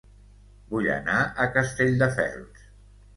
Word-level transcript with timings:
Vull 0.71 0.87
anar 0.93 1.17
a 1.43 1.47
Castelldefels 1.57 2.65